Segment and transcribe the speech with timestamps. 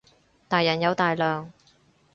[0.47, 1.53] 大人有大量